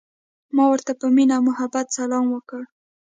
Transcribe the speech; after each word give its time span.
ما 0.55 0.63
ورته 0.71 0.91
په 0.99 1.05
مینه 1.15 1.33
او 1.37 1.43
محبت 1.49 1.87
سلام 1.97 2.25
وکړ. 2.31 2.61